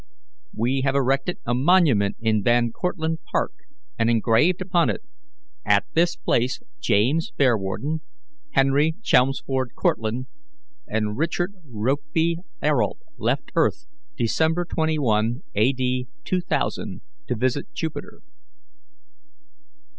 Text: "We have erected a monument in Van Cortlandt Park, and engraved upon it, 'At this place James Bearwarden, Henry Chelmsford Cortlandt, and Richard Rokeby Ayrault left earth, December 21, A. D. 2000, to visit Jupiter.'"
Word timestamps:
"We 0.55 0.81
have 0.81 0.95
erected 0.95 1.37
a 1.45 1.53
monument 1.53 2.15
in 2.19 2.41
Van 2.41 2.71
Cortlandt 2.71 3.21
Park, 3.31 3.53
and 3.99 4.09
engraved 4.09 4.59
upon 4.59 4.89
it, 4.89 5.03
'At 5.63 5.85
this 5.93 6.15
place 6.15 6.59
James 6.79 7.29
Bearwarden, 7.37 8.01
Henry 8.53 8.95
Chelmsford 9.03 9.73
Cortlandt, 9.75 10.25
and 10.87 11.17
Richard 11.19 11.53
Rokeby 11.71 12.37
Ayrault 12.63 12.97
left 13.19 13.51
earth, 13.53 13.85
December 14.17 14.65
21, 14.65 15.43
A. 15.53 15.71
D. 15.71 16.07
2000, 16.23 17.01
to 17.27 17.35
visit 17.35 17.71
Jupiter.'" 17.71 18.23